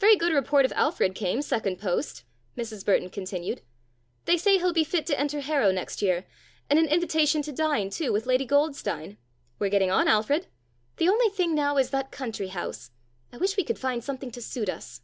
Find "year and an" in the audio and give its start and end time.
6.02-6.88